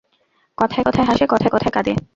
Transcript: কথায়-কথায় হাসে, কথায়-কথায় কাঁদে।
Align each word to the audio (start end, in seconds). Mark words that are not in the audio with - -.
কথায়-কথায় 0.57 1.07
হাসে, 1.07 1.25
কথায়-কথায় 1.29 1.73
কাঁদে। 1.73 1.93